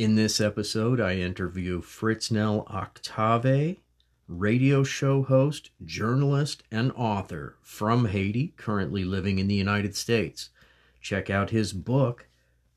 [0.00, 3.76] In this episode, I interview Fritznell Octave,
[4.26, 10.48] radio show host, journalist, and author from Haiti, currently living in the United States.
[11.02, 12.28] Check out his book,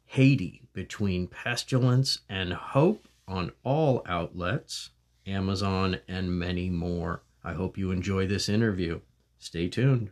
[0.04, 4.90] Haiti Between Pestilence and Hope, on all outlets,
[5.26, 7.24] Amazon, and many more.
[7.42, 9.00] I hope you enjoy this interview.
[9.40, 10.12] Stay tuned.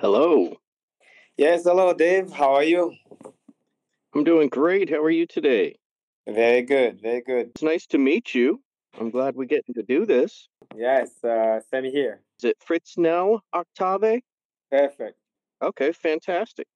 [0.00, 0.56] Hello.
[1.36, 2.32] Yes, hello, Dave.
[2.32, 2.94] How are you?
[4.14, 4.88] I'm doing great.
[4.88, 5.76] How are you today?
[6.26, 7.48] Very good, very good.
[7.48, 8.62] It's nice to meet you.
[8.98, 10.48] I'm glad we get to do this.
[10.74, 12.22] Yes, uh, same here.
[12.38, 14.22] Is it Fritznell Octave?
[14.70, 15.18] Perfect.
[15.60, 16.66] Okay, fantastic.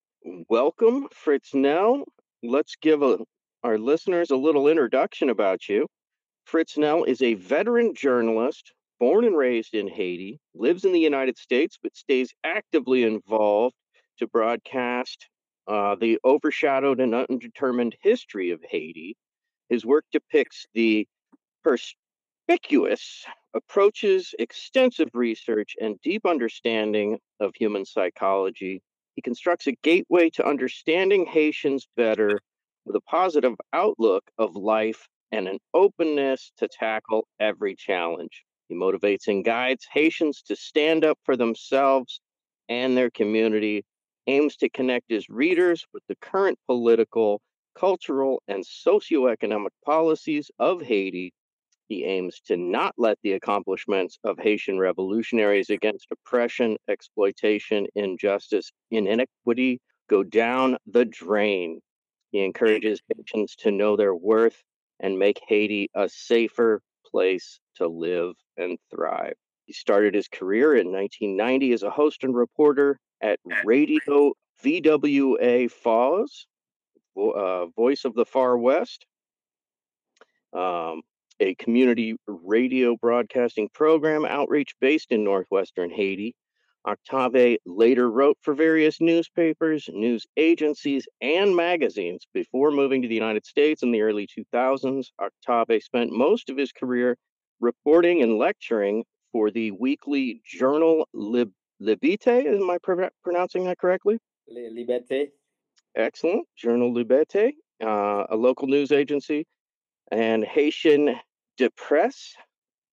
[0.51, 2.05] Welcome, Fritznell.
[2.43, 3.21] Let's give a,
[3.63, 5.87] our listeners a little introduction about you.
[6.47, 11.79] Fritznell is a veteran journalist, born and raised in Haiti, lives in the United States,
[11.83, 13.75] but stays actively involved
[14.19, 15.29] to broadcast
[15.67, 19.17] uh, the overshadowed and undetermined history of Haiti.
[19.69, 21.07] His work depicts the
[21.63, 28.83] perspicuous approaches, extensive research, and deep understanding of human psychology.
[29.17, 32.41] He constructs a gateway to understanding Haitians better
[32.85, 38.45] with a positive outlook of life and an openness to tackle every challenge.
[38.69, 42.21] He motivates and guides Haitians to stand up for themselves
[42.69, 43.85] and their community,
[44.27, 47.43] aims to connect his readers with the current political,
[47.75, 51.33] cultural, and socioeconomic policies of Haiti.
[51.89, 59.07] He aims to not let the accomplishments of Haitian revolutionaries against oppression, exploitation, injustice, and
[59.07, 61.81] inequity go down the drain.
[62.31, 64.63] He encourages Haitians to know their worth
[65.01, 66.81] and make Haiti a safer
[67.15, 69.35] place to live and thrive.
[69.67, 74.33] He started his career in 1990 as a host and reporter at Radio
[74.65, 76.47] VWA Falls,
[77.17, 79.07] uh, Voice of the Far West,
[80.53, 81.03] um,
[81.39, 86.35] a community radio broadcasting program outreach based in northwestern Haiti.
[86.85, 93.47] Octave later wrote for various newspapers, news agencies, and magazines before moving to the United
[93.47, 95.07] States in the early 2000s.
[95.19, 97.17] Octave spent most of his career
[97.61, 102.27] reporting and lecturing for the weekly journal Lib- Libite.
[102.47, 104.19] Am I pr- pronouncing that correctly?
[104.51, 105.29] Liberté.
[105.97, 106.47] Excellent.
[106.57, 107.53] Journal Libete,
[107.83, 109.47] uh, a local news agency,
[110.11, 111.17] and Haitian
[111.57, 112.35] de Presse,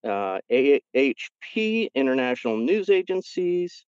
[0.04, 3.84] uh, AHP, International News Agencies,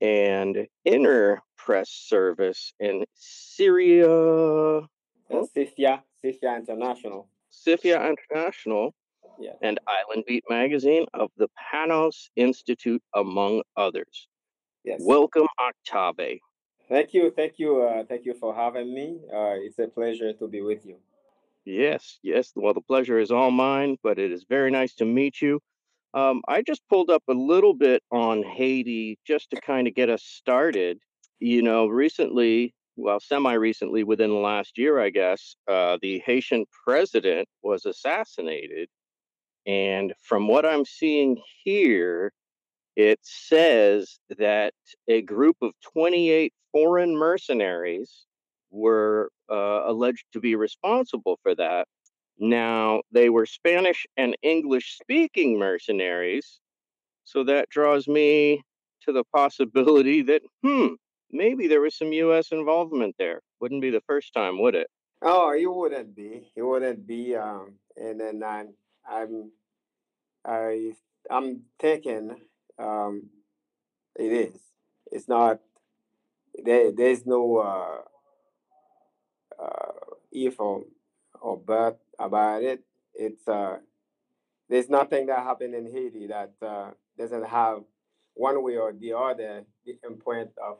[0.00, 4.08] and Inter Press Service in Syria.
[4.08, 4.88] Oh.
[5.30, 7.28] Syfia, Syfia International.
[7.50, 8.94] Syfia International,
[9.38, 9.52] Yeah.
[9.62, 14.28] and Island Beat Magazine of the Panos Institute, among others.
[14.84, 15.00] Yes.
[15.04, 16.40] Welcome, Octave.
[16.88, 19.20] thank you, thank you, uh, thank you for having me.
[19.32, 20.96] Uh, it's a pleasure to be with you.
[21.64, 22.52] Yes, yes.
[22.56, 25.60] Well, the pleasure is all mine, but it is very nice to meet you.
[26.14, 30.10] Um, I just pulled up a little bit on Haiti just to kind of get
[30.10, 30.98] us started.
[31.38, 36.66] You know, recently, well, semi recently, within the last year, I guess, uh, the Haitian
[36.84, 38.88] president was assassinated.
[39.66, 42.32] And from what I'm seeing here,
[42.96, 44.74] it says that
[45.08, 48.26] a group of 28 foreign mercenaries
[48.72, 51.86] were uh, alleged to be responsible for that.
[52.38, 56.60] Now, they were Spanish and English speaking mercenaries.
[57.24, 58.62] So that draws me
[59.02, 60.94] to the possibility that, hmm,
[61.30, 62.48] maybe there was some U.S.
[62.50, 63.40] involvement there.
[63.60, 64.88] Wouldn't be the first time, would it?
[65.22, 66.50] Oh, it wouldn't be.
[66.56, 67.36] It wouldn't be.
[67.36, 68.74] Um, and then I'm,
[69.08, 69.52] I'm,
[70.44, 70.92] I,
[71.30, 72.34] I'm thinking,
[72.78, 73.28] um,
[74.16, 74.60] it is.
[75.12, 75.60] It's not.
[76.64, 78.02] There, there's no uh,
[79.62, 79.92] uh,
[80.30, 80.84] if or,
[81.40, 82.82] or but about it.
[83.14, 83.78] It's uh,
[84.68, 87.82] there's nothing that happened in Haiti that uh, doesn't have
[88.34, 90.78] one way or the other the imprint of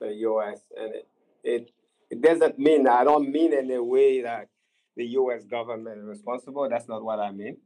[0.00, 0.60] the U.S.
[0.76, 1.08] and it.
[1.44, 1.70] It
[2.10, 4.48] it doesn't mean I don't mean in a way that
[4.96, 5.44] the U.S.
[5.44, 6.68] government is responsible.
[6.68, 7.58] That's not what I mean.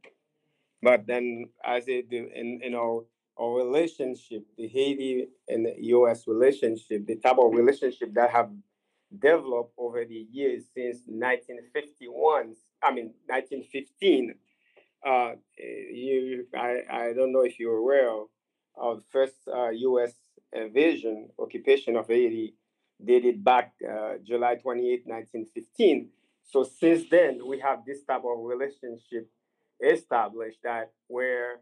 [0.82, 3.06] But then, as it in you know
[3.40, 6.26] our relationship, the Haiti and the U.S.
[6.26, 8.50] relationship, the type of relationship that have
[9.18, 12.54] developed over the years since 1951.
[12.82, 14.34] I mean 1915.
[15.04, 18.28] Uh, you, I, I don't know if you're aware of,
[18.76, 20.12] of first uh, U.S.
[20.52, 22.54] invasion, occupation of Haiti,
[23.04, 26.08] dated back uh, July 28, 1915.
[26.44, 29.28] So since then, we have this type of relationship
[29.82, 31.60] established that where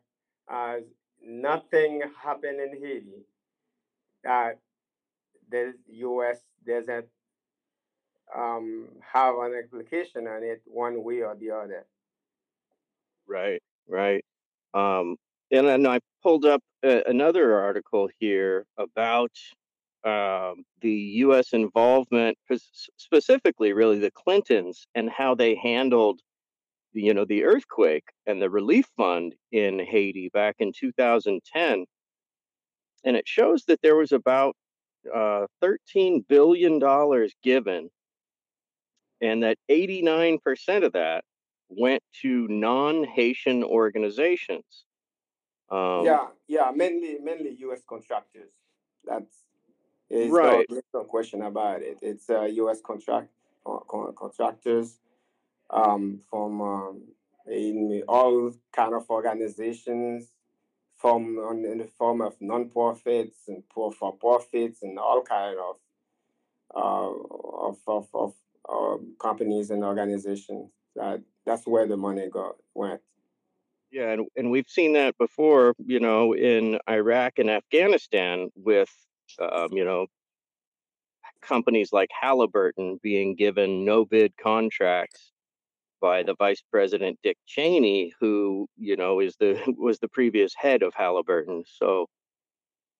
[0.53, 0.77] uh,
[1.25, 3.25] nothing happened in Haiti
[4.23, 4.59] that
[5.51, 6.39] the U.S.
[6.67, 7.07] doesn't
[8.37, 11.87] um, have an application on it one way or the other.
[13.27, 14.25] Right, right.
[14.75, 15.17] Um,
[15.51, 19.33] and then I pulled up a, another article here about
[20.05, 20.93] um, the
[21.25, 21.53] U.S.
[21.53, 22.39] involvement,
[22.97, 26.21] specifically, really the Clintons, and how they handled,
[26.93, 31.85] you know, the earthquake and the relief fund in Haiti back in 2010.
[33.05, 34.57] And it shows that there was about
[35.15, 37.91] uh, 13 billion dollars given,
[39.21, 41.25] and that 89% of that
[41.69, 44.85] went to non-Haitian organizations.
[45.71, 47.81] Um, yeah, yeah, mainly mainly U.S.
[47.89, 48.51] contractors.
[49.05, 49.37] That's
[50.11, 50.67] is right.
[50.69, 51.99] No, no question about it.
[52.03, 52.81] It's uh, U.S.
[52.85, 53.29] contract
[53.65, 53.79] uh,
[54.17, 54.99] contractors
[55.71, 57.03] um, from um,
[57.47, 60.27] in all kind of organizations,
[60.97, 65.77] from on, in the form of non-profits and for profits and all kind of
[66.75, 68.35] uh, of of, of
[68.73, 70.71] um, companies and organizations.
[70.97, 73.01] That that's where the money go went.
[73.91, 78.91] Yeah, and, and we've seen that before, you know, in Iraq and Afghanistan with,
[79.41, 80.07] um, you know,
[81.43, 85.33] companies like Halliburton being given no bid contracts
[86.01, 90.83] by the Vice President Dick Cheney, who, you know, is the was the previous head
[90.83, 91.65] of Halliburton.
[91.67, 92.07] So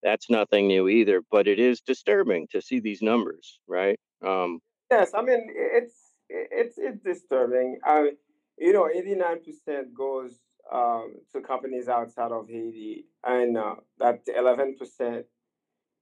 [0.03, 3.99] that's nothing new either, but it is disturbing to see these numbers, right?
[4.27, 5.95] Um, yes, I mean it's
[6.29, 7.79] it's it's disturbing.
[7.85, 8.13] I,
[8.59, 10.39] you know, eighty nine percent goes
[10.73, 15.27] um, to companies outside of Haiti, and uh, that eleven percent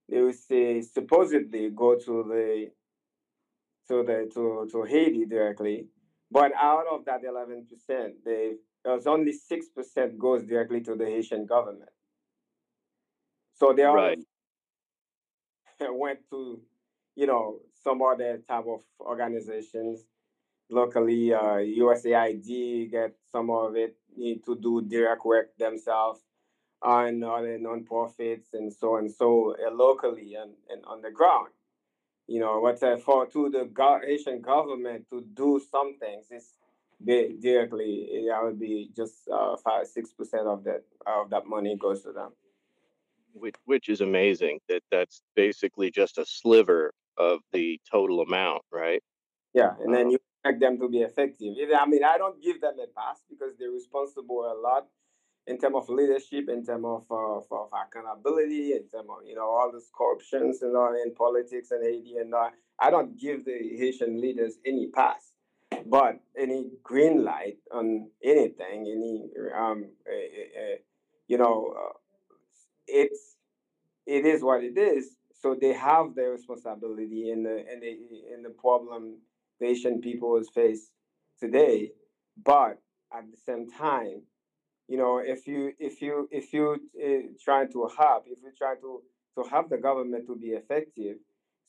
[0.08, 2.70] they will say supposedly go to the
[3.88, 5.86] to the to, to Haiti directly,
[6.30, 8.52] but out of that eleven percent, they
[8.84, 11.90] there's only six percent goes directly to the Haitian government.
[13.54, 14.18] So they all right.
[15.80, 16.60] went to,
[17.16, 20.04] you know, some other type of organizations
[20.70, 21.32] locally.
[21.32, 26.20] Uh, USAID get some of it need to do direct work themselves
[26.82, 31.48] and other nonprofits and so and so uh, locally and, and on the ground.
[32.26, 33.68] You know, what uh, for to the
[34.06, 36.52] Haitian government to do some things is
[37.04, 42.02] directly that would be just uh, five six percent of that of that money goes
[42.02, 42.32] to them.
[43.32, 49.02] Which which is amazing that that's basically just a sliver of the total amount, right?
[49.54, 51.54] Yeah, and then um, you expect them to be effective.
[51.76, 54.86] I mean, I don't give them a pass because they're responsible a lot
[55.46, 59.48] in terms of leadership, in terms of, uh, of accountability, in terms of you know
[59.48, 62.50] all this corruptions and all in politics and Haiti and all.
[62.78, 65.32] I don't give the Haitian leaders any pass,
[65.86, 70.76] but any green light on anything, any um, uh, uh,
[71.26, 71.92] you know, uh,
[72.86, 73.36] it's
[74.06, 75.16] it is what it is.
[75.38, 79.18] So they have their responsibility in the in the in the problem
[79.60, 80.90] the Haitian people is face
[81.40, 81.92] today,
[82.44, 82.78] but
[83.12, 84.22] at the same time
[84.88, 88.74] you know, if you if you if you uh, try to help, if you try
[88.76, 89.02] to
[89.36, 91.18] to help the government to be effective,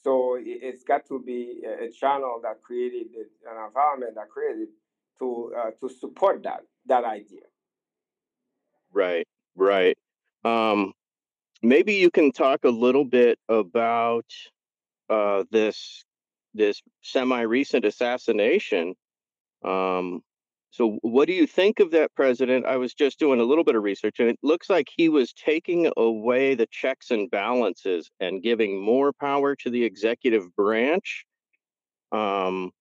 [0.01, 3.07] so it's got to be a channel that created
[3.45, 4.69] an environment that created
[5.19, 7.41] to uh, to support that that idea.
[8.93, 9.97] Right, right.
[10.45, 10.93] Um,
[11.61, 14.25] maybe you can talk a little bit about
[15.09, 16.03] uh, this
[16.53, 18.95] this semi recent assassination
[19.63, 20.21] um,
[20.71, 22.65] so, what do you think of that president?
[22.65, 25.33] I was just doing a little bit of research, and it looks like he was
[25.33, 31.25] taking away the checks and balances and giving more power to the executive branch.
[32.11, 32.71] Um,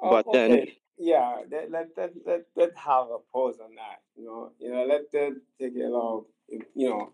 [0.00, 0.48] oh, but okay.
[0.48, 3.98] then, yeah, let let let let let have a pause on that.
[4.14, 7.12] You know, you know, let that take a little, you know,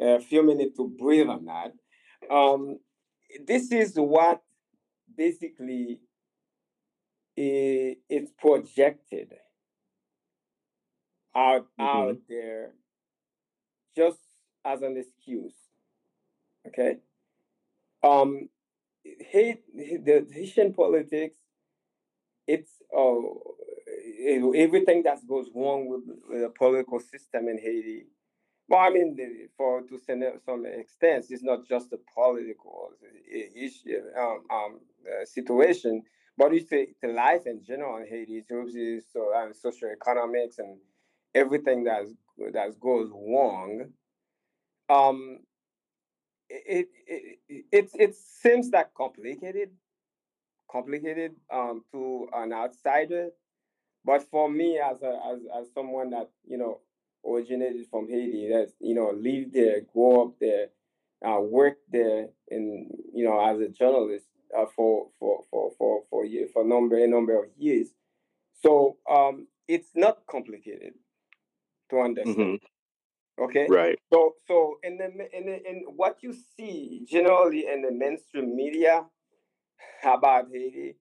[0.00, 1.72] a few minutes to breathe on that.
[2.30, 2.78] Um,
[3.46, 4.42] this is what
[5.16, 6.00] basically
[7.40, 9.32] it's projected
[11.36, 11.82] out mm-hmm.
[11.82, 12.72] out there
[13.96, 14.18] just
[14.64, 15.54] as an excuse.
[16.66, 16.98] Okay.
[18.02, 18.48] Um,
[19.04, 21.36] hate the Haitian politics.
[22.46, 23.12] It's uh,
[24.54, 28.06] everything that goes wrong with, with the political system in Haiti.
[28.68, 29.16] Well, I mean,
[29.56, 29.98] for to
[30.44, 32.90] some extent, it's not just a political
[33.30, 36.02] issue um, um, uh, situation
[36.36, 38.44] but it's say the life in general in Haiti,
[38.76, 40.78] is so um, socioeconomics and
[41.34, 42.10] everything that's
[42.52, 43.86] that goes wrong.
[44.88, 45.40] Um,
[46.48, 47.38] it, it
[47.70, 49.70] it it seems that complicated,
[50.70, 53.30] complicated um to an outsider,
[54.04, 56.80] but for me as a as as someone that you know
[57.30, 60.68] originated from Haiti, that you know lived there, grew up there,
[61.26, 66.24] uh, worked there and you know as a journalist uh, for for for for for
[66.24, 67.88] year, for number a number of years.
[68.62, 70.94] So um, it's not complicated
[71.90, 72.36] to understand.
[72.36, 73.44] Mm-hmm.
[73.44, 73.66] Okay.
[73.68, 73.98] Right.
[74.12, 79.04] So so in the in the, in what you see generally in the mainstream media
[80.04, 80.96] about Haiti,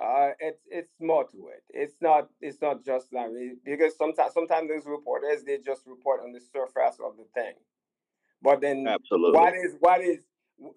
[0.00, 1.62] uh, it's it's more to it.
[1.70, 3.30] It's not it's not just like
[3.64, 7.54] because sometimes sometimes those reporters they just report on the surface of the thing,
[8.42, 10.18] but then absolutely what is what is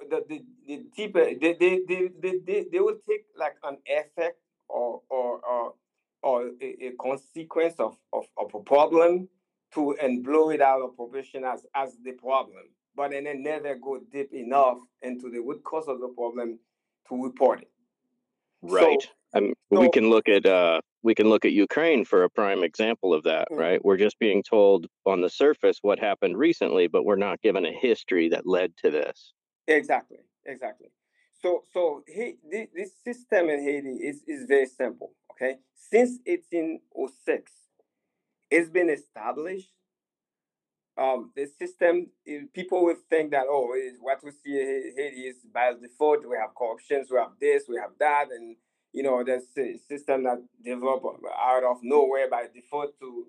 [0.10, 4.40] the the, the deeper they, they, they, they, they, they will take like an effect
[4.70, 5.74] or or or,
[6.24, 9.28] or a, a consequence of, of, of a problem
[9.74, 12.64] to and blow it out of proportion as as the problem,
[12.96, 16.58] but then they never go deep enough into the root cause of the problem
[17.10, 17.72] to report it.
[18.62, 19.01] Right.
[19.01, 22.30] So, um, so, we can look at uh, we can look at Ukraine for a
[22.30, 23.62] prime example of that, mm-hmm.
[23.62, 23.86] right?
[23.86, 27.72] We're just being told on the surface what happened recently, but we're not given a
[27.72, 29.34] history that led to this.
[29.68, 30.20] Exactly.
[30.46, 30.89] Exactly.
[31.42, 35.13] So so he, this, this system in Haiti is, is very simple.
[35.32, 35.58] Okay.
[35.75, 37.51] Since 1806,
[38.51, 39.72] it's been established
[41.00, 45.38] um, the system, eh, people would think that, oh, eh, what we see Haiti is
[45.53, 48.58] by default, we have corruptions, we have this, we have that, and,
[48.91, 53.25] you know, there's a system that developed uh, out of nowhere by default to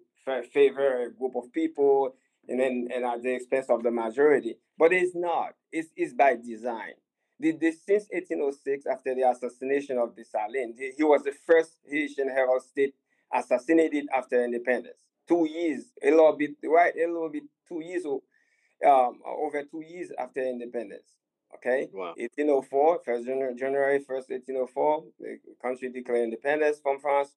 [0.53, 2.15] favor a group of people
[2.49, 4.57] and then and at the expense of the majority.
[4.79, 5.55] But it's not.
[5.71, 6.95] It's, it's by design.
[7.39, 12.29] The, the, since 1806, after the assassination of Dessalines, he, he was the first Haitian
[12.29, 12.95] head state
[13.33, 14.99] assassinated after independence
[15.31, 16.93] two years, a little bit, right?
[16.97, 21.15] A little bit, two years, um, over two years after independence.
[21.55, 22.15] Okay, wow.
[22.17, 27.35] 1804, first January, January 1st, 1804, the country declared independence from France.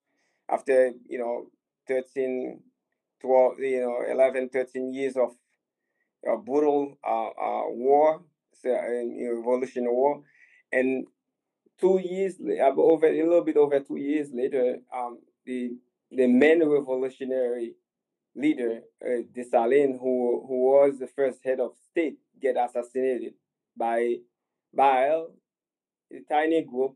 [0.49, 1.47] After, you know,
[1.87, 2.59] 13,
[3.21, 5.31] 12, you know, 11, 13 years of
[6.27, 8.21] a brutal uh, uh, war,
[8.53, 10.21] so, uh, you know, revolution war.
[10.71, 11.07] And
[11.79, 15.75] two years, over a little bit over two years later, um, the
[16.11, 17.73] the main revolutionary
[18.35, 23.33] leader, uh, Dessalines, who, who was the first head of state, get assassinated
[23.77, 24.15] by,
[24.73, 26.95] by a tiny group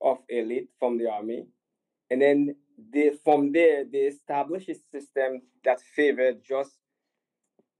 [0.00, 1.46] of elite from the army.
[2.10, 2.56] And then
[2.92, 6.72] they, from there, they established a system that favored just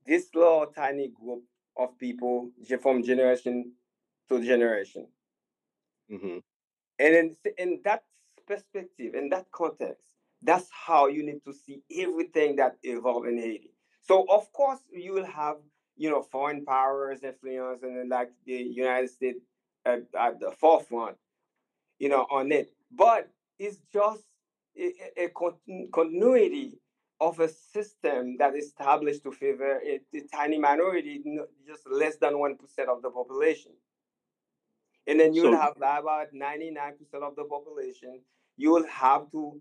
[0.06, 1.42] this little tiny group
[1.76, 2.50] of people
[2.80, 3.72] from generation
[4.28, 5.06] to generation.
[6.10, 6.38] Mm-hmm.
[6.98, 8.04] And in, in that
[8.46, 10.11] perspective, in that context,
[10.42, 13.72] that's how you need to see everything that evolved in Haiti.
[14.00, 15.56] So of course you will have
[15.96, 19.40] you know foreign powers influence and like the United States
[19.84, 21.16] at, at the forefront,
[21.98, 22.72] you know, on it.
[22.90, 24.22] But it's just
[24.78, 25.28] a, a
[25.92, 26.78] continuity
[27.20, 31.22] of a system that is established to favor a, a tiny minority,
[31.66, 33.72] just less than one percent of the population.
[35.06, 38.20] And then you will so, have about ninety nine percent of the population.
[38.56, 39.60] You will have to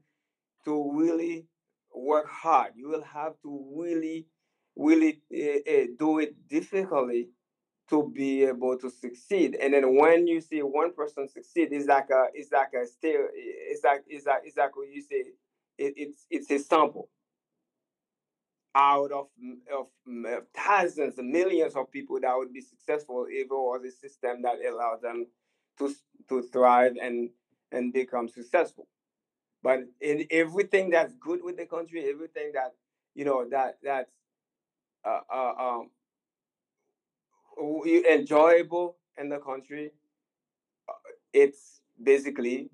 [0.66, 1.46] to really
[1.94, 2.74] work hard.
[2.76, 4.28] You will have to really,
[4.76, 7.30] really uh, uh, do it difficultly
[7.90, 9.58] to be able to succeed.
[9.62, 13.28] And then when you see one person succeed, it's like a, it's like a still,
[13.34, 15.26] it's like, it's like, it's like what you say,
[15.78, 17.10] it, it's, it's a sample
[18.74, 19.28] out of,
[19.78, 19.88] of
[20.56, 25.02] thousands, millions of people that would be successful if it was a system that allowed
[25.02, 25.28] them
[25.78, 25.94] to,
[26.30, 27.30] to thrive and,
[27.74, 28.88] and become successful.
[29.64, 32.74] But in everything that's good with the country, everything that
[33.14, 34.12] you know that that's
[35.06, 35.90] uh, uh, um,
[38.10, 39.92] enjoyable in the country,
[40.90, 40.94] uh,
[41.34, 42.70] it's basically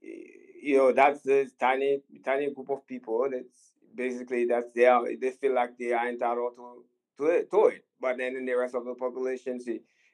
[0.00, 3.28] you know that's this tiny tiny group of people.
[3.30, 6.84] That's basically that's they are they feel like they are entitled to
[7.18, 7.84] to it, to it.
[8.00, 9.58] But then in the rest of the population,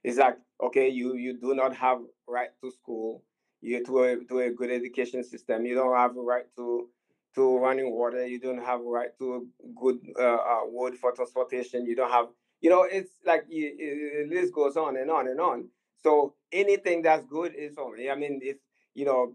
[0.02, 3.22] it's like okay, you you do not have right to school
[3.64, 5.64] you to a to a good education system.
[5.64, 6.88] You don't have a right to
[7.34, 8.26] to running water.
[8.26, 9.40] You don't have a right to a
[9.80, 11.86] good uh, uh, wood for transportation.
[11.86, 12.26] You don't have,
[12.60, 15.68] you know, it's like you, it, list goes on and on and on.
[16.02, 18.10] So anything that's good is only.
[18.10, 18.58] I mean, if
[18.94, 19.32] you know,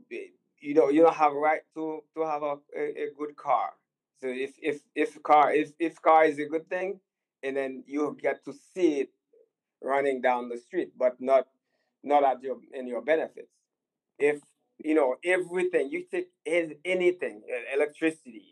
[0.61, 3.71] you know, you don't have a right to to have a, a, a good car.
[4.21, 6.99] So if if if car if if car is a good thing,
[7.41, 9.09] and then you get to see it
[9.81, 11.47] running down the street, but not
[12.03, 13.58] not at your in your benefits
[14.19, 14.39] if
[14.77, 16.29] you know everything you take
[16.85, 17.41] anything
[17.73, 18.43] electricity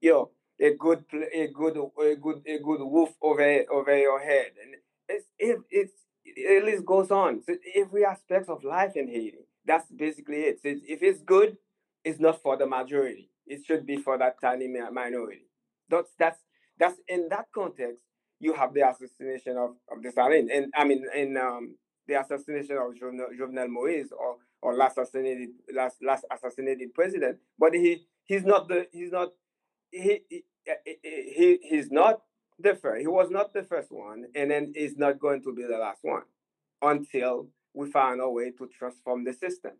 [0.00, 4.52] you know a good a good a good a good roof over over your head
[4.62, 4.74] and
[5.08, 5.92] it's it, it's
[6.24, 7.42] it list goes on.
[7.42, 10.60] So every aspect of life in haiti that's basically it.
[10.62, 11.56] So if it's good
[12.04, 13.30] it's not for the majority.
[13.46, 15.46] It should be for that tiny minority.
[15.88, 16.38] That's that's
[16.78, 18.00] that's in that context
[18.38, 21.74] you have the assassination of, of Dessalines, and I mean, in um,
[22.08, 27.38] the assassination of Jovenel, Jovenel Moise, or or last assassinated last last assassinated president.
[27.58, 29.32] But he he's not the he's not
[29.90, 32.22] he he, eh, eh, eh, he he's not
[32.58, 33.00] the first.
[33.00, 36.00] He was not the first one, and then he's not going to be the last
[36.02, 36.22] one
[36.82, 39.72] until we find a way to transform the system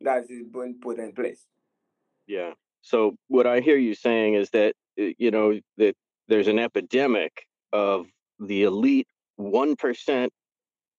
[0.00, 1.46] that is being put in place.
[2.26, 2.52] Yeah.
[2.82, 5.94] So what I hear you saying is that you know that
[6.28, 8.06] there's an epidemic of
[8.38, 10.32] the elite one percent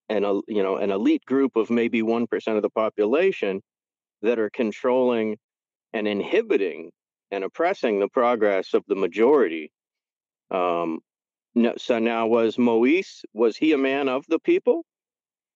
[0.09, 3.61] and a you know an elite group of maybe one percent of the population
[4.21, 5.37] that are controlling
[5.93, 6.91] and inhibiting
[7.31, 9.71] and oppressing the progress of the majority.
[10.51, 10.99] Um,
[11.55, 14.85] no, so now was Moise was he a man of the people?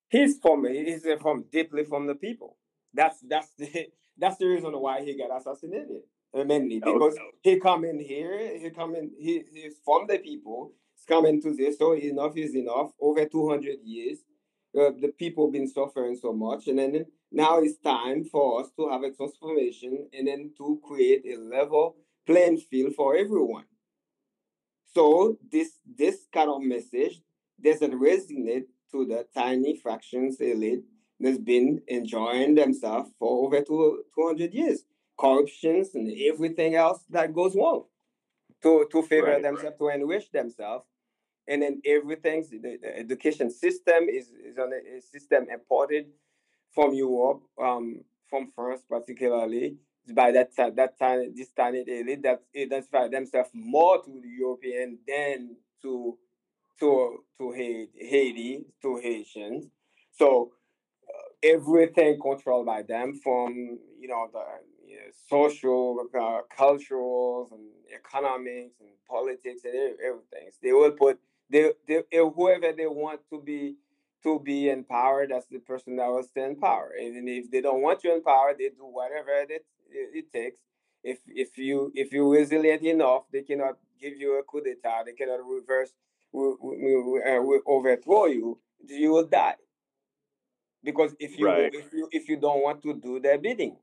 [0.10, 2.58] He's from he's from deeply from the people.
[2.94, 3.88] That's that's the
[4.18, 6.01] that's the reason why he got assassinated
[6.34, 10.74] mainly because oh, he come in here, he come in, he, he's from the people.
[10.96, 12.92] He's coming to this, so enough is enough.
[13.00, 14.20] Over two hundred years,
[14.75, 18.69] uh, the people have been suffering so much, and then now it's time for us
[18.77, 21.95] to have a transformation, and then to create a level
[22.25, 23.65] playing field for everyone.
[24.93, 27.21] So this this kind of message
[27.62, 30.83] doesn't resonate to the tiny fractions elite
[31.19, 34.83] that's been enjoying themselves for over two, 200 years.
[35.19, 37.86] Corruptions and everything else that goes wrong
[38.62, 39.95] to, to favor right, themselves, right.
[39.95, 40.86] to enrich themselves.
[41.48, 46.08] And then everything, the, the, education system is, is on a, a system imported
[46.74, 49.77] from Europe, um, from France particularly.
[50.13, 55.00] By that time, that time, this tiny elite that identify themselves more to the European
[55.06, 56.18] than to
[56.80, 59.66] to to Haiti, to Haitians.
[60.12, 60.51] So
[61.44, 64.44] everything controlled by them from you know the
[64.88, 70.50] you know, social, uh, cultural, and economics and politics and everything.
[70.62, 73.76] They will put they, they whoever they want to be
[74.24, 75.28] to be in power.
[75.28, 76.91] That's the person that will stay in power.
[77.00, 80.60] And if they don't want you in power, they do whatever it, it takes.
[81.04, 85.06] If if you if you're resilient enough, they cannot give you a coup d'état.
[85.06, 85.93] They cannot reverse,
[86.34, 88.60] uh, overthrow you.
[88.86, 89.56] You will die
[90.84, 91.74] because if you right.
[91.74, 93.76] if you if you don't want to do their bidding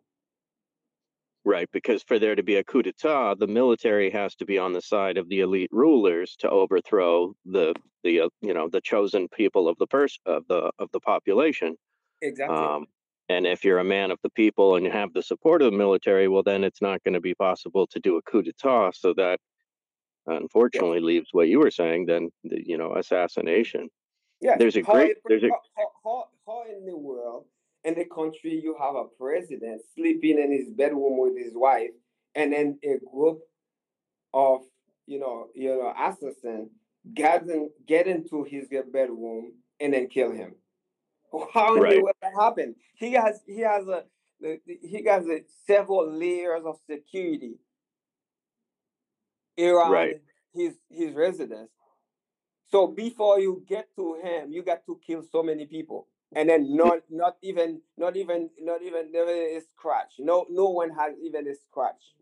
[1.44, 4.72] right because for there to be a coup d'etat the military has to be on
[4.72, 9.28] the side of the elite rulers to overthrow the the uh, you know the chosen
[9.28, 11.76] people of the person of the of the population.
[12.22, 12.56] Exactly.
[12.56, 12.86] Um,
[13.28, 15.76] and if you're a man of the people and you have the support of the
[15.76, 19.14] military well then it's not going to be possible to do a coup d'etat so
[19.14, 19.40] that
[20.26, 21.04] unfortunately yes.
[21.04, 23.88] leaves what you were saying then the, you know assassination.
[24.40, 27.46] Yeah, there's a great there's a how, how, how in the world
[27.84, 31.90] in the country you have a president sleeping in his bedroom with his wife,
[32.34, 33.40] and then a group
[34.32, 34.60] of
[35.06, 36.70] you know you know assassin
[37.12, 40.54] get in, get into his bedroom and then kill him.
[41.52, 42.02] How right.
[42.02, 42.74] world that happen?
[42.94, 44.04] He has he has a
[44.66, 47.54] he has a several layers of security
[49.58, 50.22] around right.
[50.54, 51.70] his his residence
[52.74, 56.08] so before you get to him, you got to kill so many people.
[56.36, 60.14] And then not not even not even not even never a scratch.
[60.18, 62.14] No no one has even a scratch.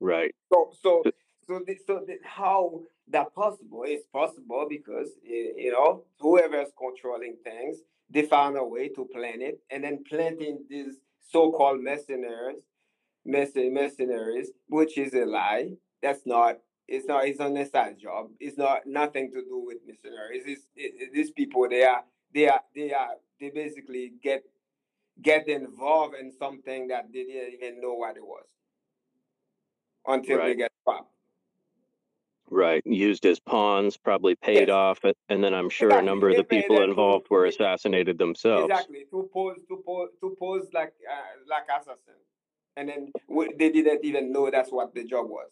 [0.00, 0.34] Right.
[0.52, 1.02] So so
[1.46, 3.84] so the, so the, how that possible?
[3.86, 7.78] It's possible because you know whoever's controlling things,
[8.10, 10.96] they found a way to plan it, and then planting these
[11.30, 12.62] so-called mercenaries,
[13.24, 15.70] mercenaries, which is a lie.
[16.02, 17.26] That's not it's not.
[17.26, 18.28] It's on a side job.
[18.38, 20.42] It's not nothing to do with missionaries.
[20.46, 21.66] It's, it, it, these people.
[21.68, 22.04] They are.
[22.34, 22.60] They are.
[22.74, 23.14] They are.
[23.40, 24.42] They basically get
[25.22, 28.44] get involved in something that they didn't even know what it was
[30.06, 30.46] until right.
[30.46, 31.06] they get caught.
[32.50, 34.70] Right, used as pawns, probably paid yes.
[34.70, 36.06] off, and then I'm sure exactly.
[36.06, 38.68] a number of the people involved were assassinated themselves.
[38.70, 42.20] Exactly, to pose, to pose, to pose like uh, like assassin,
[42.76, 43.12] and then
[43.58, 45.48] they didn't even know that's what the job was.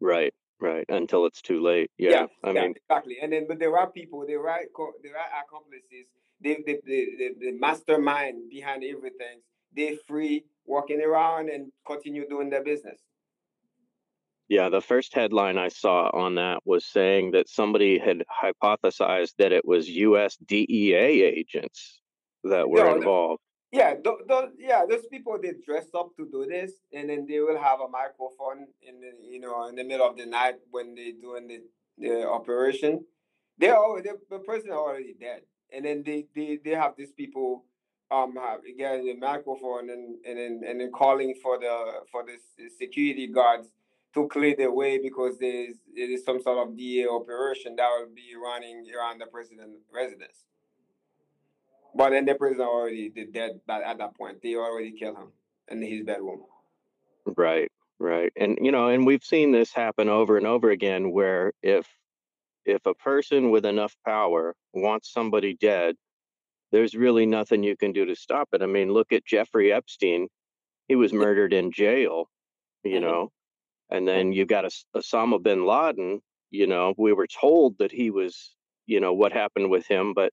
[0.00, 0.34] Right.
[0.60, 1.90] Right, until it's too late.
[1.98, 3.18] Yeah, yeah I yeah, mean exactly.
[3.22, 4.60] And then, but there are people, there are
[5.02, 6.06] there are accomplices,
[6.40, 9.40] the the, the, the mastermind behind everything.
[9.76, 13.00] They're free walking around and continue doing their business.
[14.48, 19.52] Yeah, the first headline I saw on that was saying that somebody had hypothesized that
[19.52, 20.38] it was U.S.
[20.38, 22.00] DEA agents
[22.44, 23.42] that were no, involved.
[23.70, 27.58] Yeah, th- yeah, those people they dress up to do this, and then they will
[27.58, 31.12] have a microphone in the you know in the middle of the night when they're
[31.20, 31.60] doing the,
[31.98, 33.04] the operation.
[33.58, 33.76] They're
[34.30, 37.64] the person already dead, and then they they, they have these people
[38.10, 41.74] um have getting the microphone and and then and then calling for the
[42.10, 42.36] for the
[42.78, 43.68] security guards
[44.14, 48.08] to clear the way because there's it is some sort of DEA operation that will
[48.14, 50.44] be running around the president's residence.
[51.98, 54.40] But then the president already did dead at that point.
[54.40, 55.32] They already killed him
[55.66, 56.44] in his bedroom.
[57.36, 58.32] Right, right.
[58.36, 61.88] And you know, and we've seen this happen over and over again where if
[62.64, 65.96] if a person with enough power wants somebody dead,
[66.70, 68.62] there's really nothing you can do to stop it.
[68.62, 70.28] I mean, look at Jeffrey Epstein.
[70.86, 72.30] He was murdered in jail,
[72.84, 73.00] you mm-hmm.
[73.00, 73.32] know.
[73.90, 76.20] And then you got Osama bin Laden,
[76.52, 78.54] you know, we were told that he was,
[78.86, 80.32] you know, what happened with him, but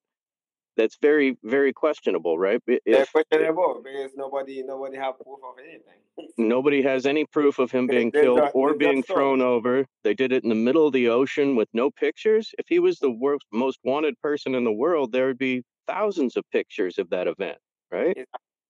[0.77, 2.61] that's very very questionable right?
[2.67, 5.99] If, questionable because nobody nobody have proof of anything.
[6.37, 9.85] Nobody has any proof of him being killed or being thrown over.
[10.03, 12.53] They did it in the middle of the ocean with no pictures.
[12.57, 16.35] If he was the worst most wanted person in the world there would be thousands
[16.37, 17.57] of pictures of that event
[17.91, 18.17] right?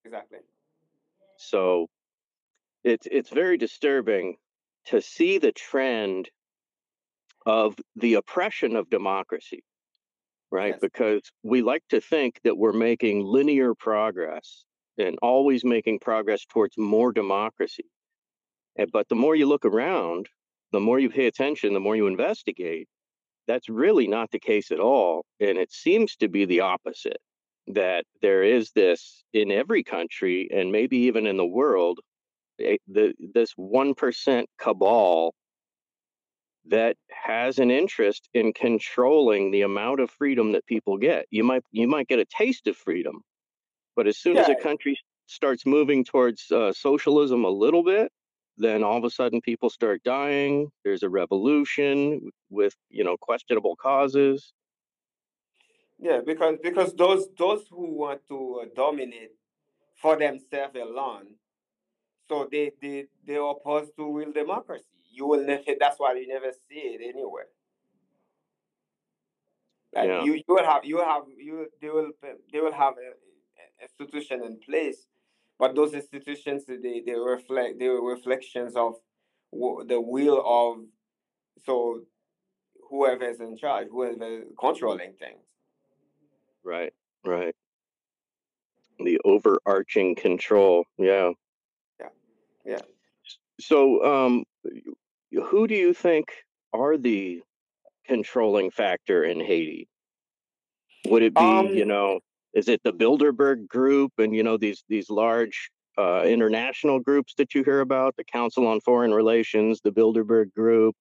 [0.04, 0.40] Exactly.
[1.38, 1.88] So
[2.84, 4.36] it's it's very disturbing
[4.88, 6.30] to see the trend
[7.46, 9.64] of the oppression of democracy
[10.56, 10.74] right?
[10.74, 10.80] Yes.
[10.82, 14.64] Because we like to think that we're making linear progress
[14.98, 17.86] and always making progress towards more democracy.
[18.80, 20.30] Eh, but the more you look around,
[20.72, 22.88] the more you pay attention, the more you investigate,
[23.48, 25.26] that's really not the case at all.
[25.42, 27.22] And it seems to be the opposite
[27.68, 32.00] that there is this in every country and maybe even in the world,
[32.62, 35.34] a, the, this 1% cabal
[36.70, 41.26] that has an interest in controlling the amount of freedom that people get.
[41.30, 43.22] You might you might get a taste of freedom,
[43.96, 44.42] but as soon yeah.
[44.42, 44.98] as a country
[45.28, 48.12] starts moving towards uh, socialism a little bit,
[48.58, 50.70] then all of a sudden people start dying.
[50.84, 54.54] There's a revolution with you know questionable causes.
[56.00, 59.32] Yeah, because because those those who want to uh, dominate
[59.96, 61.36] for themselves alone,
[62.28, 65.64] so they they they oppose to real democracy you will never.
[65.80, 67.48] That's why you never see it anywhere.
[69.94, 70.24] Like yeah.
[70.24, 72.12] you, you will have, you will have, you they will,
[72.52, 75.08] they will have a, a institution in place,
[75.58, 78.96] but those institutions they they reflect they are reflections of
[79.54, 80.84] the will of
[81.66, 82.02] so
[82.90, 85.44] whoever is in charge, whoever is controlling things.
[86.64, 87.56] Right, right.
[89.00, 91.32] The overarching control, yeah.
[92.00, 92.08] Yeah,
[92.66, 92.82] yeah.
[93.60, 94.44] So, um,
[95.44, 96.32] who do you think
[96.74, 97.42] are the
[98.08, 99.88] controlling factor in Haiti?
[101.08, 102.20] Would it be, um, you know,
[102.54, 107.54] is it the Bilderberg group and you know these these large uh, international groups that
[107.54, 110.96] you hear about, the Council on Foreign Relations, the Bilderberg group,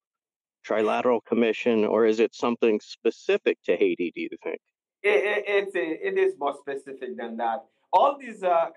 [0.66, 4.12] Trilateral Commission, or is it something specific to Haiti?
[4.14, 4.61] Do you think?
[5.03, 7.64] It, it, it's it is more specific than that.
[7.92, 8.70] All these uh,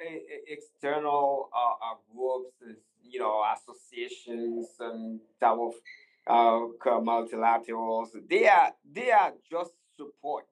[0.47, 5.73] external uh, uh groups, you know, associations and type of
[6.27, 6.67] uh,
[6.99, 8.09] multilaterals.
[8.29, 10.45] They are they are just support.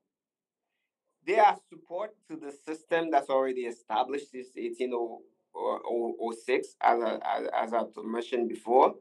[1.25, 7.73] They are support to the system that's already established since 1806, as I, as, as
[7.73, 8.95] I mentioned before.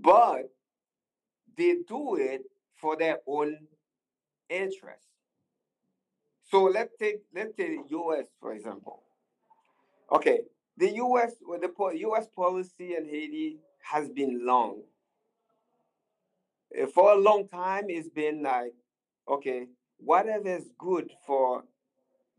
[0.00, 0.50] But
[1.56, 2.42] they do it
[2.74, 3.56] for their own
[4.48, 5.06] interest.
[6.50, 8.26] So let's take let's take U.S.
[8.40, 9.02] for example.
[10.10, 10.40] Okay,
[10.76, 11.34] the U.S.
[11.40, 12.26] the U.S.
[12.34, 14.82] policy in Haiti has been long.
[16.74, 18.72] Eh, for a long time, it's been like,
[19.28, 19.66] okay,
[19.98, 21.64] whatever is good for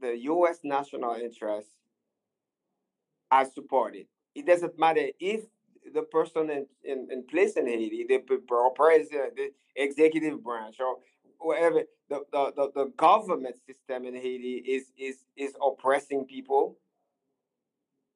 [0.01, 0.59] the U.S.
[0.63, 1.69] national interest,
[3.29, 4.07] I support it.
[4.35, 5.45] It doesn't matter if
[5.93, 8.19] the person in, in, in place in Haiti, the
[8.75, 10.97] president, the executive branch, or
[11.39, 16.77] whatever, the, the, the, the government system in Haiti is, is, is oppressing people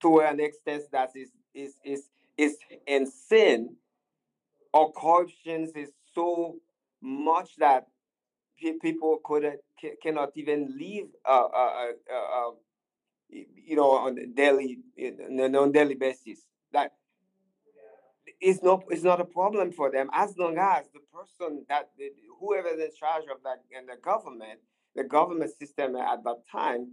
[0.02, 2.04] to an extent that is is is
[2.38, 3.76] is insane
[4.74, 6.58] or corruption is so
[7.02, 7.88] much that
[8.82, 9.44] people could
[10.02, 12.52] cannot even live uh, uh, uh, uh,
[13.30, 16.40] you know on daily on daily basis.
[16.74, 16.94] That
[18.42, 21.90] is not is not a problem for them as long as the person that
[22.40, 24.60] whoever is in charge of that and the government
[24.96, 26.88] the government system at that time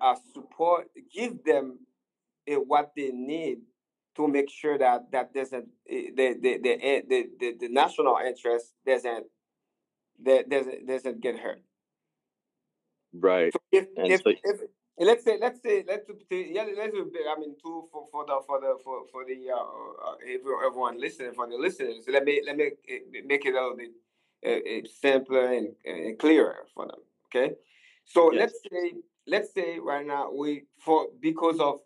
[0.00, 1.78] uh, support give them
[2.56, 3.58] what they need
[4.16, 9.26] to make sure that that doesn't the the the the, the, the national interest doesn't
[10.24, 11.62] that doesn't doesn't get hurt.
[13.12, 13.52] Right.
[13.52, 14.60] So if, if, so, if
[14.98, 18.76] let's say let's say let's yeah let's I mean to for, for the for the
[18.82, 22.98] for, for the uh, uh everyone listening for the listeners let me let me eh,
[23.24, 23.90] make it a little bit
[24.44, 27.54] uh, simpler and, and clearer for them okay
[28.04, 28.40] so yes.
[28.40, 28.92] let's say
[29.26, 31.80] let's say right now we for because of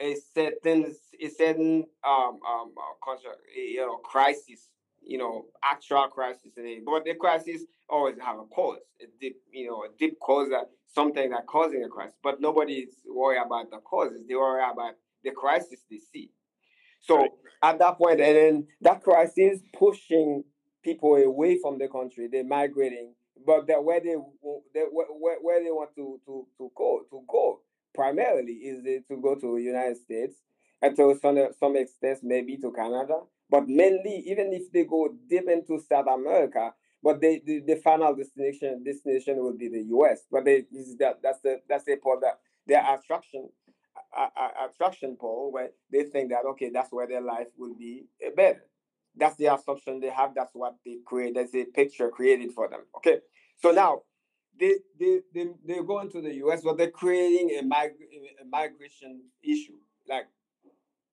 [0.00, 4.68] a certain a certain um um uh, you know crisis
[5.02, 6.52] you know actual crisis
[6.84, 10.68] but the crisis always have a cause a deep you know a deep cause that
[10.96, 12.16] something that causing a crisis.
[12.22, 14.22] But nobody's worried about the causes.
[14.26, 16.30] They worry about the crisis they see.
[17.02, 17.30] So right.
[17.62, 20.44] at that point and then that crisis pushing
[20.82, 23.12] people away from the country they're migrating
[23.44, 24.14] but that where they,
[24.72, 27.60] they where, where they want to to to go to go
[27.96, 30.36] primarily is it to go to United States
[30.82, 35.48] and to some, some extent maybe to Canada, but mainly even if they go deep
[35.48, 40.22] into South America, but they, the, the final destination destination will be the U.S.
[40.30, 40.66] But they
[40.98, 43.48] that that's the that's the part that their attraction
[44.16, 44.28] uh,
[44.68, 48.06] attraction pole where they think that okay that's where their life will be
[48.36, 48.64] better.
[49.16, 50.34] That's the assumption they have.
[50.34, 51.34] That's what they create.
[51.36, 52.80] That's a picture created for them.
[52.96, 53.20] Okay,
[53.56, 54.02] so now
[54.58, 57.96] they they they they're going to the U.S., but they're creating a, mig-
[58.42, 59.76] a migration issue,
[60.08, 60.26] like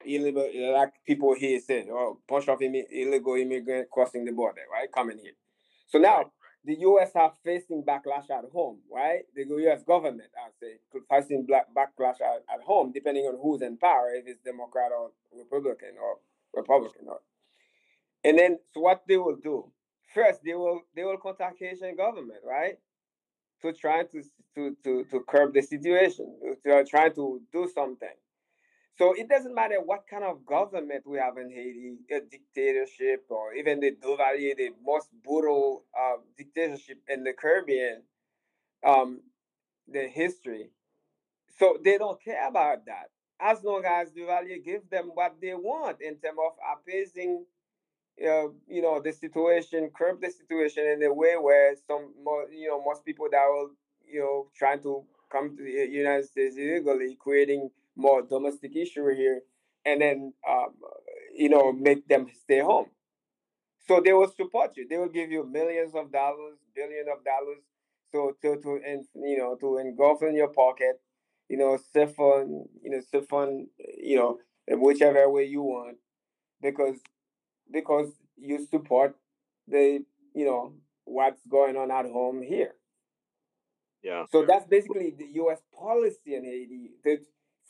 [0.05, 4.61] illegal, like people here said, or oh, bunch of Im- illegal immigrants crossing the border,
[4.71, 5.33] right, coming here.
[5.87, 6.31] So now
[6.65, 7.11] the U.S.
[7.15, 9.23] are facing backlash at home, right?
[9.35, 9.83] The U.S.
[9.83, 10.79] government, I say,
[11.09, 15.11] facing black backlash at, at home, depending on who's in power, if it's Democrat or
[15.37, 16.17] Republican or
[16.53, 17.19] Republican, or
[18.23, 19.71] and then so what they will do
[20.13, 22.75] first, they will they will contact Haitian government, right?
[23.63, 24.23] To try to
[24.55, 28.15] to to, to curb the situation, to try to do something.
[28.95, 33.55] So it doesn't matter what kind of government we have in Haiti, a dictatorship or
[33.55, 38.03] even the Duvalier, the most brutal uh, dictatorship in the Caribbean,
[38.85, 39.21] um,
[39.87, 40.69] the history.
[41.57, 43.09] So they don't care about that
[43.43, 47.45] as long as Duvalier gives them what they want in terms of appeasing
[48.21, 52.67] uh, you know, the situation, curb the situation in a way where some more, you
[52.67, 53.71] know, most people that will,
[54.07, 59.41] you know, trying to come to the United States illegally, creating more domestic issue here,
[59.85, 60.73] and then, um,
[61.35, 62.87] you know, make them stay home.
[63.87, 64.87] So they will support you.
[64.87, 67.61] They will give you millions of dollars, billion of dollars.
[68.11, 71.01] So to to and you know to engulf in your pocket,
[71.49, 75.97] you know, siphon, you know, siphon, you know, whichever way you want,
[76.61, 76.97] because
[77.71, 79.15] because you support
[79.67, 80.73] the you know
[81.05, 82.75] what's going on at home here.
[84.03, 84.25] Yeah.
[84.31, 85.59] So that's basically the U.S.
[85.77, 86.91] policy in Haiti.
[87.03, 87.19] That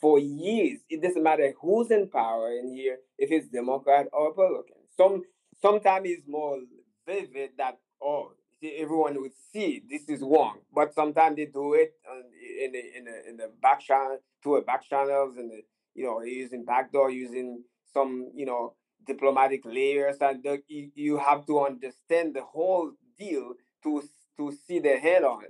[0.00, 4.76] for years it doesn't matter who's in power in here, if it's Democrat or Republican.
[4.96, 5.22] Some
[5.62, 6.58] sometimes it's more
[7.06, 8.32] vivid that oh
[8.80, 12.22] everyone would see this is wrong, but sometimes they do it uh,
[12.64, 15.62] in the in the in the back channel to a back channels and the
[15.94, 18.74] you know using backdoor using some you know
[19.06, 20.62] diplomatic layers and the,
[20.94, 24.02] you, have to understand the whole deal to
[24.36, 25.44] to see the head on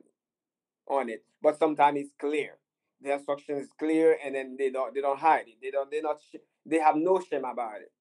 [0.88, 1.24] on it.
[1.42, 2.58] But sometimes it's clear.
[3.00, 5.56] The instruction is clear and then they don't they don't hide it.
[5.62, 6.36] They don't they not sh-
[6.66, 7.92] they have no shame about it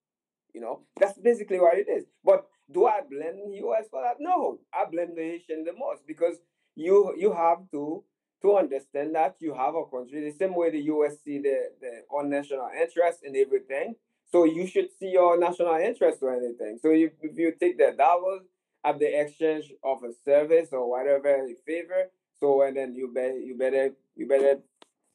[0.53, 0.81] you know?
[0.99, 2.05] That's basically what it is.
[2.23, 4.17] But do i blame the us for that?
[4.19, 4.59] No.
[4.73, 6.37] I blame the haitian the most because
[6.75, 8.03] you you have to
[8.41, 12.01] to understand that you have a country the same way the us see the the
[12.11, 13.95] own national interest in everything
[14.33, 16.79] so you should see your national interest or anything.
[16.81, 18.41] So if, if you take the dollars
[18.83, 23.55] at the exchange of a service or whatever favor, so and then you better you
[23.55, 24.59] better you better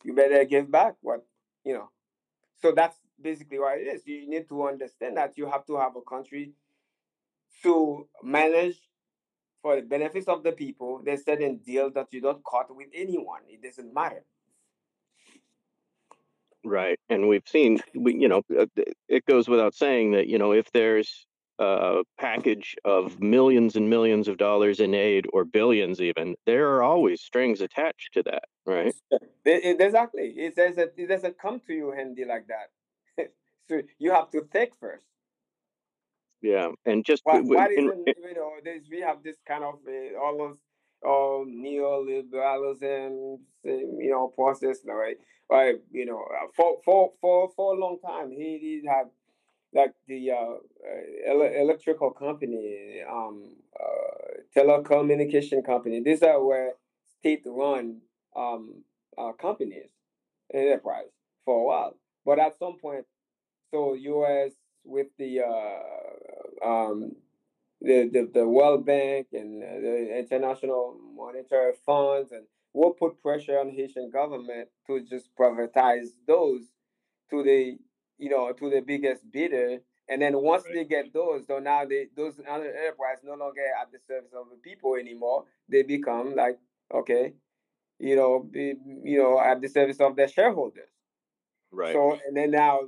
[0.05, 1.27] you better give back what
[1.65, 1.91] you know.
[2.63, 4.07] So that's basically what it is.
[4.07, 6.53] You need to understand that you have to have a country
[7.65, 8.77] to manage
[9.61, 11.03] for the benefits of the people.
[11.05, 13.41] There's certain deals that you don't cut with anyone.
[13.49, 14.23] It doesn't matter.
[16.65, 16.99] Right.
[17.09, 18.67] And we've seen, we, you know, uh,
[19.09, 21.27] it goes without saying that, you know, if there's
[21.59, 26.83] a package of millions and millions of dollars in aid or billions even, there are
[26.83, 28.95] always strings attached to that, right?
[29.45, 30.35] Exactly.
[30.37, 33.31] It doesn't, it doesn't come to you handy like that.
[33.69, 35.05] so you have to think first.
[36.43, 36.69] Yeah.
[36.85, 40.61] And just, why, why isn't, you know, this, we have this kind of uh, almost
[41.05, 45.17] oh, neoliberalism, you know, process, right?
[45.51, 49.07] Right, you know, uh, for for for for a long time, he did have
[49.73, 56.03] like the uh, uh electrical company, um, uh, telecommunication company.
[56.03, 56.73] These are where
[57.19, 58.01] state-run
[58.37, 58.83] um,
[59.17, 59.91] uh, companies,
[60.53, 61.09] enterprise
[61.45, 61.97] for a while.
[62.25, 63.07] But at some point,
[63.71, 64.53] so U.S.
[64.85, 67.13] with the uh, um,
[67.81, 73.59] the, the, the World Bank and uh, the International Monetary Funds, and will put pressure
[73.59, 76.63] on Haitian government to just privatize those
[77.31, 77.77] to the
[78.19, 79.79] you know to the biggest bidder.
[80.11, 80.75] And then once right.
[80.75, 84.47] they get those, so now they those other enterprise no longer at the service of
[84.51, 85.45] the people anymore.
[85.69, 86.59] They become like
[86.93, 87.35] okay,
[87.99, 90.89] you know, be, you know, at the service of their shareholders.
[91.71, 91.93] Right.
[91.93, 92.81] So and then now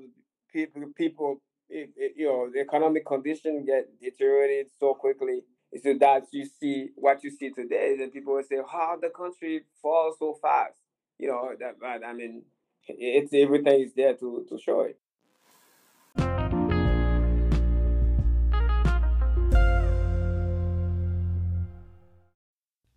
[0.52, 5.42] people people it, you know the economic condition get deteriorated so quickly.
[5.82, 9.62] So that you see what you see today, then people will say, "How the country
[9.80, 10.76] falls so fast?"
[11.18, 11.78] You know that.
[11.80, 12.42] But I mean,
[12.88, 14.98] it's everything is there to to show it.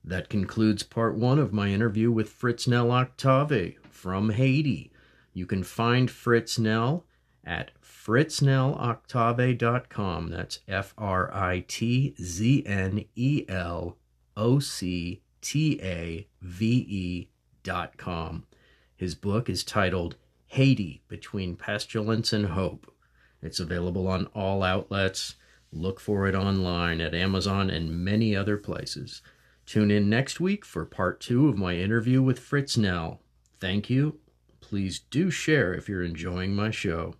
[0.06, 4.92] That concludes part one of my interview with Fritznel Octave from Haiti.
[5.32, 7.04] You can find Fritznel
[7.46, 10.30] at fritzneloctave.com.
[10.30, 13.98] That's F R I T Z N E L
[14.36, 17.30] O C T A V E
[17.64, 18.46] dot com.
[18.96, 20.16] His book is titled
[20.48, 22.92] Haiti Between Pestilence and Hope.
[23.42, 25.36] It's available on all outlets.
[25.72, 29.22] Look for it online at Amazon and many other places.
[29.66, 33.20] Tune in next week for part two of my interview with Fritz Fritznel.
[33.60, 34.20] Thank you.
[34.62, 37.16] Please do share if you're enjoying my show.